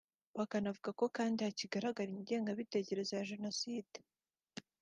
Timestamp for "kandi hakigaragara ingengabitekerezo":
1.17-3.11